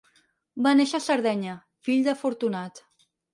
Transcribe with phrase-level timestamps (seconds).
[0.67, 1.53] Va néixer a Sardenya,
[1.89, 2.83] fill de Fortunat.